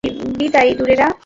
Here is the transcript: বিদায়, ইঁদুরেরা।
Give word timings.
বিদায়, 0.37 0.69
ইঁদুরেরা। 0.69 1.07